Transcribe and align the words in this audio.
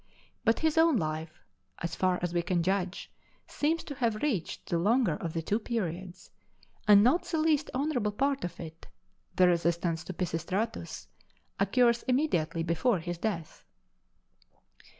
But 0.43 0.61
his 0.61 0.79
own 0.79 0.97
life, 0.97 1.43
as 1.77 1.93
far 1.93 2.17
as 2.23 2.33
we 2.33 2.41
can 2.41 2.63
judge, 2.63 3.11
seems 3.47 3.83
to 3.83 3.93
have 3.93 4.23
reached 4.23 4.67
the 4.67 4.79
longer 4.79 5.13
of 5.13 5.33
the 5.33 5.43
two 5.43 5.59
periods; 5.59 6.31
and 6.87 7.03
not 7.03 7.23
the 7.25 7.37
least 7.37 7.69
honorable 7.75 8.11
part 8.11 8.43
of 8.43 8.59
it 8.59 8.87
(the 9.35 9.47
resistance 9.47 10.03
to 10.05 10.13
Pisistratus) 10.13 11.05
occurs 11.59 12.01
immediately 12.07 12.63
before 12.63 12.97
his 12.97 13.19
death. 13.19 13.63